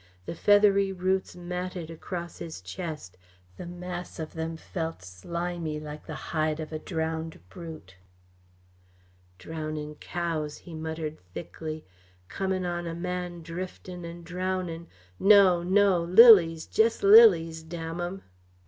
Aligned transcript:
The 0.25 0.33
feathery 0.33 0.91
roots 0.91 1.35
matted 1.35 1.91
across 1.91 2.39
his 2.39 2.59
chest, 2.59 3.17
the 3.57 3.67
mass 3.67 4.17
of 4.17 4.33
them 4.33 4.57
felt 4.57 5.03
slimy 5.03 5.79
like 5.79 6.07
the 6.07 6.15
hide 6.33 6.59
of 6.59 6.73
a 6.73 6.79
drowned 6.79 7.39
brute. 7.49 7.95
"Drownin' 9.37 9.93
cows" 9.99 10.57
he 10.57 10.73
muttered 10.73 11.19
thickly 11.35 11.85
"comin' 12.29 12.65
on 12.65 12.87
a 12.87 12.95
man 12.95 13.43
driftin' 13.43 14.03
and 14.03 14.25
drownin' 14.25 14.87
no, 15.19 15.61
no! 15.61 16.01
Lilies, 16.03 16.65
jest 16.65 17.03
lilies 17.03 17.61
damn 17.61 18.01
'em!" 18.01 18.23